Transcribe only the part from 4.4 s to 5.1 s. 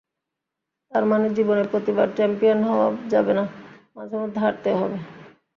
হারতেও হবে।